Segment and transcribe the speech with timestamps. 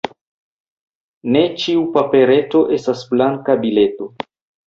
[1.35, 4.09] Ne ĉiu papereto estas banka bileto.